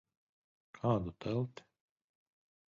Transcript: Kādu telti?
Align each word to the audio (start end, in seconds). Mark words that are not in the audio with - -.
Kādu 0.79 1.13
telti? 1.27 1.69